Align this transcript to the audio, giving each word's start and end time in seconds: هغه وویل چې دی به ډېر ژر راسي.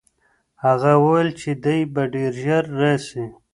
هغه 0.65 0.91
وویل 1.03 1.29
چې 1.39 1.49
دی 1.63 1.79
به 1.93 2.03
ډېر 2.13 2.31
ژر 2.43 2.63
راسي. 2.79 3.25